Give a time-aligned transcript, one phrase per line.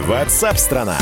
[0.00, 0.96] Ватсап-страна!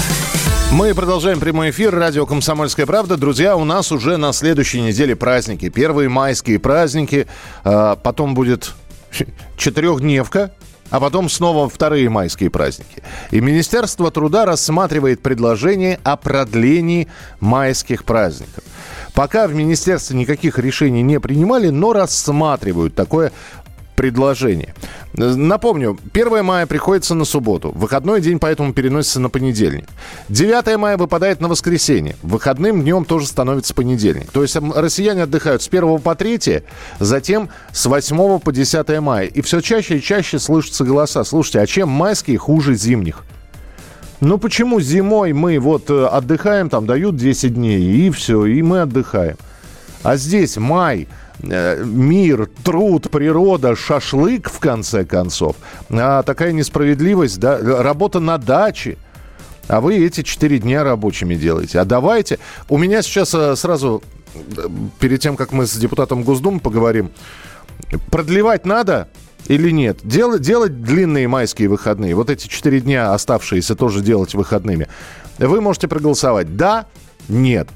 [0.72, 1.94] Мы продолжаем прямой эфир.
[1.94, 3.16] Радио «Комсомольская правда».
[3.16, 5.68] Друзья, у нас уже на следующей неделе праздники.
[5.68, 7.26] Первые майские праздники.
[7.64, 8.74] а, Потом будет
[9.56, 10.52] четырехдневка.
[10.90, 13.02] А потом снова вторые майские праздники.
[13.32, 17.08] И Министерство труда рассматривает предложение о продлении
[17.40, 18.62] майских праздников.
[19.12, 23.32] Пока в министерстве никаких решений не принимали, но рассматривают такое
[23.96, 24.74] предложение.
[25.16, 27.72] Напомню, 1 мая приходится на субботу.
[27.74, 29.86] Выходной день поэтому переносится на понедельник.
[30.28, 32.16] 9 мая выпадает на воскресенье.
[32.22, 34.30] Выходным днем тоже становится понедельник.
[34.30, 36.62] То есть россияне отдыхают с 1 по 3,
[37.00, 39.26] затем с 8 по 10 мая.
[39.26, 41.24] И все чаще и чаще слышатся голоса.
[41.24, 43.24] Слушайте, а чем майские хуже зимних?
[44.20, 48.80] Ну почему зимой мы вот э, отдыхаем, там дают 10 дней, и все, и мы
[48.80, 49.36] отдыхаем.
[50.02, 51.08] А здесь май,
[51.42, 55.56] мир, труд, природа, шашлык, в конце концов.
[55.90, 58.96] А такая несправедливость, да, работа на даче.
[59.68, 61.80] А вы эти четыре дня рабочими делаете.
[61.80, 62.38] А давайте...
[62.68, 64.02] У меня сейчас э, сразу,
[64.34, 64.68] э,
[65.00, 67.10] перед тем, как мы с депутатом Госдумы поговорим,
[68.10, 69.08] продлевать надо
[69.48, 69.98] или нет?
[70.04, 74.88] Делать, делать длинные майские выходные, вот эти четыре дня оставшиеся тоже делать выходными.
[75.38, 76.86] Вы можете проголосовать «да»,
[77.28, 77.68] «нет».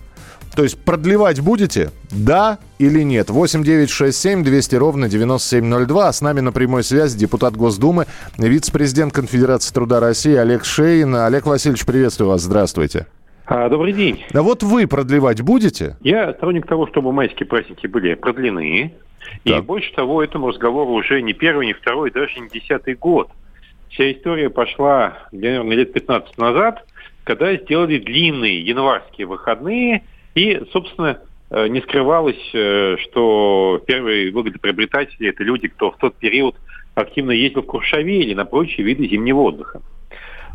[0.54, 1.90] То есть продлевать будете?
[2.10, 3.30] Да или нет?
[3.30, 6.08] 8 9 6 7 200 ровно 9702.
[6.08, 8.06] А с нами на прямой связи депутат Госдумы,
[8.36, 11.14] вице-президент Конфедерации труда России Олег Шейн.
[11.14, 12.42] Олег Васильевич, приветствую вас.
[12.42, 13.06] Здравствуйте.
[13.46, 14.24] А, Добрый день.
[14.30, 15.96] Да вот вы продлевать будете?
[16.02, 18.94] Я сторонник того, чтобы майские праздники были продлены.
[19.44, 19.64] И Так.
[19.64, 23.28] больше того, этому разговору уже не первый, не второй, даже не десятый год.
[23.90, 26.84] Вся история пошла, наверное, лет 15 назад,
[27.24, 30.04] когда сделали длинные январские выходные,
[30.34, 31.20] и, собственно,
[31.50, 36.56] э, не скрывалось, э, что первые выгодоприобретатели– это люди, кто в тот период
[36.94, 39.82] активно ездил в Куршавель или на прочие виды зимнего отдыха.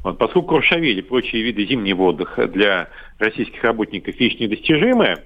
[0.04, 5.24] Вот, поскольку Куршавель и прочие виды зимнего отдыха для российских работников вещь недостижимая,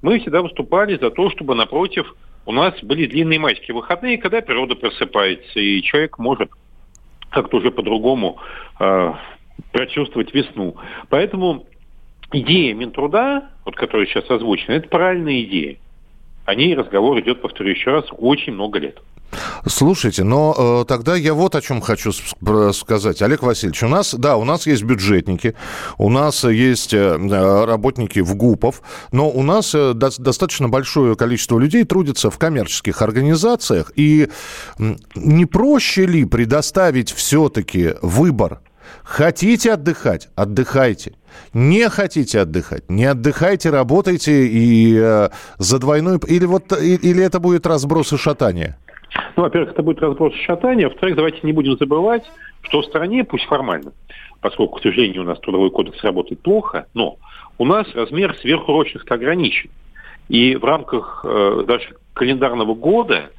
[0.00, 2.14] мы всегда выступали за то, чтобы, напротив,
[2.44, 6.50] у нас были длинные майские выходные, когда природа просыпается, и человек может
[7.30, 8.38] как-то уже по-другому
[8.80, 9.12] э,
[9.70, 10.76] прочувствовать весну.
[11.08, 11.66] Поэтому
[12.32, 15.76] идея Минтруда, вот, которая сейчас озвучена, это правильная идея.
[16.44, 19.00] О ней разговор идет, повторю еще раз, очень много лет.
[19.66, 22.12] Слушайте, но э, тогда я вот о чем хочу
[22.72, 23.22] сказать.
[23.22, 25.54] Олег Васильевич, у нас, да, у нас есть бюджетники,
[25.98, 31.16] у нас есть э, э, работники в ГУПов, но у нас э, дос- достаточно большое
[31.16, 33.92] количество людей трудится в коммерческих организациях.
[33.96, 34.28] И
[35.14, 38.60] не проще ли предоставить все-таки выбор?
[39.02, 40.28] Хотите отдыхать?
[40.34, 41.14] Отдыхайте.
[41.52, 42.88] Не хотите отдыхать?
[42.88, 45.28] Не отдыхайте, работайте и э,
[45.58, 46.18] за двойную...
[46.26, 48.76] Или, вот, и- или это будет разброс и шатание?
[49.36, 50.88] Ну, во-первых, это будет разброс и шатания.
[50.88, 52.24] Во-вторых, давайте не будем забывать,
[52.62, 53.92] что в стране, пусть формально,
[54.40, 57.16] поскольку, к сожалению, у нас трудовой кодекс работает плохо, но
[57.58, 59.70] у нас размер сверхурочных ограничен.
[60.28, 63.30] И в рамках э, даже календарного года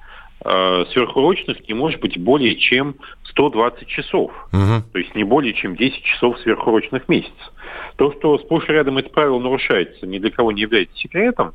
[0.43, 2.95] э, сверхурочных не может быть более чем
[3.29, 4.31] 120 часов.
[4.51, 4.83] Мгм.
[4.91, 7.31] То есть не более чем 10 часов сверхурочных в месяц.
[7.97, 11.53] То, что сплошь и рядом это правило нарушается, ни для кого не является секретом,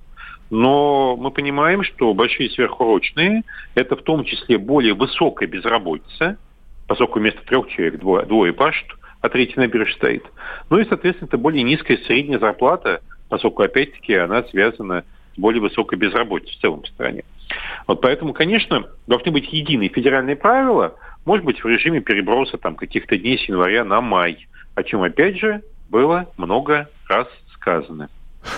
[0.50, 3.42] но мы понимаем, что большие сверхурочные–
[3.74, 6.38] это в том числе более высокая безработица,
[6.86, 8.86] поскольку вместо трех человек двое, двое пашут,
[9.20, 10.24] а третий на бирже стоит.
[10.70, 15.98] Ну и, соответственно, это более низкая средняя зарплата, поскольку, опять-таки, она связана с более высокой
[15.98, 17.24] безработицей в целом в стране.
[17.88, 20.94] Вот поэтому, конечно, должны быть единые федеральные правила,
[21.24, 25.38] может быть, в режиме переброса там каких-то дней с января на май, о чем, опять
[25.38, 28.10] же, было много раз сказано.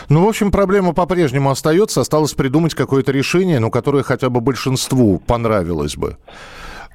[0.09, 2.01] Ну, в общем, проблема по-прежнему остается.
[2.01, 6.17] Осталось придумать какое-то решение, ну, которое хотя бы большинству понравилось бы.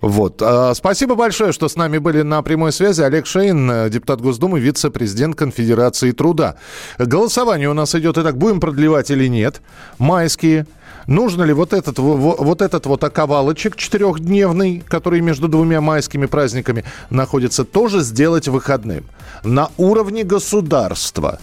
[0.01, 0.41] Вот.
[0.41, 3.01] А, Спасибо большое, что с нами были на прямой связи.
[3.01, 6.55] Олег Шейн, э, депутат Госдумы, вице-президент Конфедерации труда.
[6.99, 8.17] Голосование у нас идет.
[8.17, 9.61] Итак, будем продлевать или нет?
[9.97, 10.67] Майские.
[11.07, 16.25] Нужно ли вот этот, во- во- вот этот вот оковалочек четырехдневный, который между двумя майскими
[16.25, 19.05] праздниками находится, тоже сделать выходным?
[19.43, 21.39] На уровне государства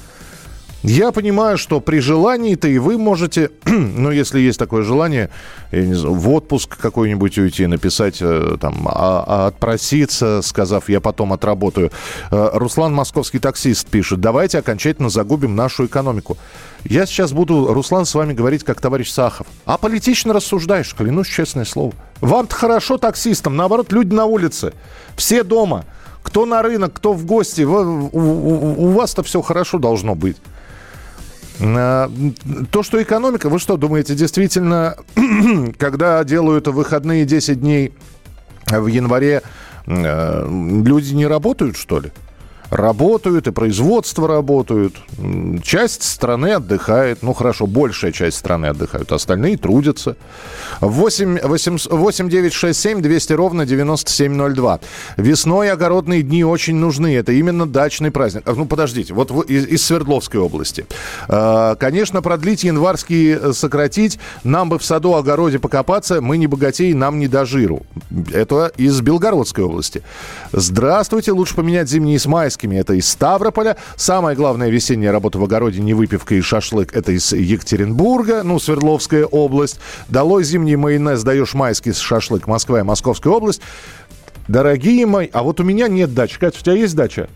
[0.82, 5.30] Я понимаю, что при желании-то и вы можете, ну, если есть такое желание,
[5.70, 11.00] я не знаю, в отпуск какой-нибудь уйти, написать, э, там, а, а отпроситься, сказав, я
[11.00, 11.92] потом отработаю.
[12.32, 16.36] Э, Руслан, московский таксист, пишет, давайте окончательно загубим нашу экономику.
[16.84, 19.46] Я сейчас буду, Руслан, с вами говорить как товарищ Сахов.
[19.64, 21.92] А политично рассуждаешь, клянусь, честное слово.
[22.20, 24.72] Вам-то хорошо таксистам, наоборот, люди на улице,
[25.14, 25.84] все дома.
[26.24, 30.36] Кто на рынок, кто в гости, у, у, у вас-то все хорошо должно быть.
[31.58, 34.96] То, что экономика, вы что думаете, действительно,
[35.78, 37.92] когда делают выходные 10 дней
[38.66, 39.42] в январе,
[39.86, 42.12] э, люди не работают, что ли?
[42.72, 44.96] Работают, и производство работают.
[45.62, 47.22] Часть страны отдыхает.
[47.22, 49.12] Ну, хорошо, большая часть страны отдыхают.
[49.12, 50.16] Остальные трудятся.
[50.80, 54.80] 8, 8, 8 9 6 7 200 ровно 9702.
[55.18, 57.14] Весной огородные дни очень нужны.
[57.14, 58.42] Это именно дачный праздник.
[58.46, 59.12] А, ну, подождите.
[59.12, 60.86] Вот из, из Свердловской области.
[61.28, 64.18] А, конечно, продлить январские э, сократить.
[64.44, 66.22] Нам бы в саду, огороде покопаться.
[66.22, 67.82] Мы не богатеи, нам не до жиру.
[68.32, 70.02] Это из Белгородской области.
[70.52, 71.32] Здравствуйте.
[71.32, 73.76] Лучше поменять зимние с майскими Ленинскими, это из Ставрополя.
[73.96, 79.26] Самая главная весенняя работа в огороде не выпивка и шашлык, это из Екатеринбурга, ну, Свердловская
[79.26, 79.78] область.
[80.08, 83.60] Долой зимний майонез, даешь майский шашлык, Москва и Московская область.
[84.48, 86.38] Дорогие мои, а вот у меня нет дачи.
[86.38, 87.28] Катя, у тебя есть дача?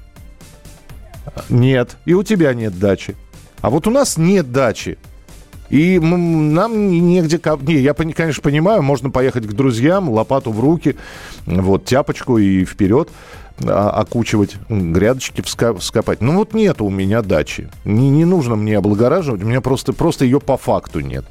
[1.49, 1.97] Нет.
[2.05, 3.15] И у тебя нет дачи.
[3.61, 4.99] А вот у нас нет дачи.
[5.69, 7.41] И нам негде...
[7.63, 10.97] Не, я, конечно, понимаю, можно поехать к друзьям, лопату в руки,
[11.47, 13.09] вот, тяпочку и вперед
[13.65, 16.21] окучивать, грядочки вскопать.
[16.21, 17.71] Ну вот нет у меня дачи.
[17.85, 21.25] Не, не нужно мне облагораживать, у меня просто, просто ее по факту нет.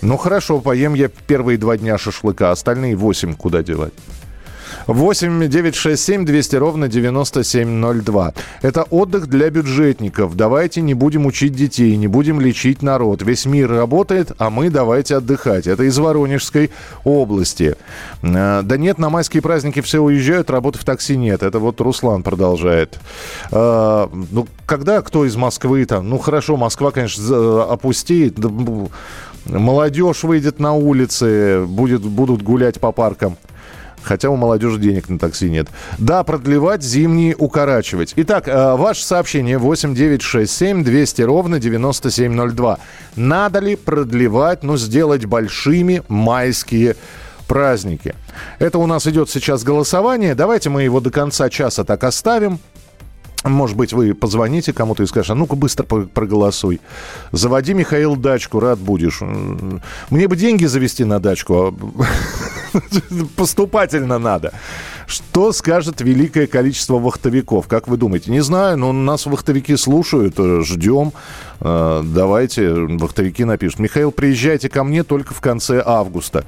[0.00, 3.92] Ну хорошо, поем я первые два дня шашлыка, остальные восемь куда девать?
[4.86, 8.34] 8 9 6 7 200 ровно 9702.
[8.62, 10.36] Это отдых для бюджетников.
[10.36, 13.22] Давайте не будем учить детей, не будем лечить народ.
[13.22, 15.66] Весь мир работает, а мы давайте отдыхать.
[15.66, 16.70] Это из Воронежской
[17.04, 17.76] области.
[18.22, 21.42] Э, да нет, на майские праздники все уезжают, работы в такси нет.
[21.42, 22.98] Это вот Руслан продолжает.
[23.50, 26.08] Э, ну, когда кто из Москвы там?
[26.08, 28.38] Ну, хорошо, Москва, конечно, опустеет.
[29.44, 33.36] Молодежь выйдет на улицы, будет, будут гулять по паркам.
[34.02, 35.68] Хотя у молодежи денег на такси нет.
[35.98, 38.12] Да, продлевать, зимние укорачивать.
[38.16, 42.78] Итак, э, ваше сообщение 8967 200 ровно 9702.
[43.16, 46.96] Надо ли продлевать, ну, сделать большими майские
[47.46, 48.14] праздники?
[48.58, 50.34] Это у нас идет сейчас голосование.
[50.34, 52.58] Давайте мы его до конца часа так оставим.
[53.44, 56.80] Может быть, вы позвоните кому-то и скажете, а ну-ка быстро проголосуй.
[57.32, 59.20] Заводи, Михаил, дачку, рад будешь.
[60.10, 61.74] Мне бы деньги завести на дачку, а
[63.36, 64.52] поступательно надо.
[65.06, 67.66] Что скажет великое количество вахтовиков?
[67.66, 68.30] Как вы думаете?
[68.30, 71.12] Не знаю, но нас вахтовики слушают, э, ждем.
[71.60, 73.80] Э, давайте, вахтовики напишут.
[73.80, 76.44] Михаил, приезжайте ко мне только в конце августа.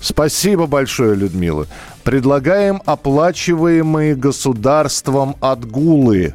[0.00, 1.66] Спасибо большое, Людмила.
[2.04, 6.34] Предлагаем оплачиваемые государством отгулы.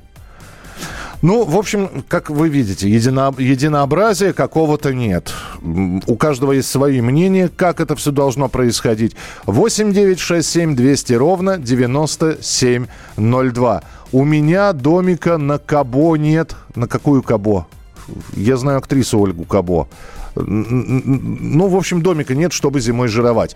[1.21, 5.33] Ну, в общем, как вы видите, едино, единообразия какого-то нет.
[5.61, 9.17] У каждого есть свои мнения, как это все должно происходить.
[9.45, 13.83] 8 9 6 7 200 ровно 9702.
[14.11, 16.55] У меня домика на Кабо нет.
[16.73, 17.67] На какую Кабо?
[18.33, 19.87] Я знаю актрису Ольгу Кабо.
[20.35, 23.55] Ну, в общем, домика нет, чтобы зимой жировать.